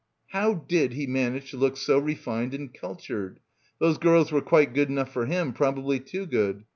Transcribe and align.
"How 0.35 0.55
did 0.55 0.93
he 0.93 1.05
manage 1.05 1.51
to 1.51 1.57
look 1.57 1.77
so 1.77 1.99
refined 1.99 2.55
and 2.55 2.73
cul 2.73 2.95
tured? 2.95 3.35
Those 3.77 3.99
girls 3.99 4.31
were 4.31 4.41
quite 4.41 4.73
good 4.73 4.89
enough 4.89 5.13
for 5.13 5.27
him, 5.27 5.53
probably 5.53 5.99
too 5.99 6.25
good. 6.25 6.63